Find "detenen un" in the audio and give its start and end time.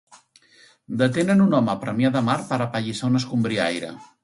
1.01-1.53